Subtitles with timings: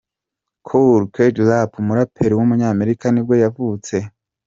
[0.67, 1.01] Kool
[1.35, 3.95] G Rap, umuraperi w’umunyamerika nibwo yavutse.